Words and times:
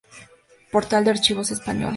Portal 0.71 1.03
de 1.05 1.11
Archivos 1.11 1.51
Españoles. 1.51 1.89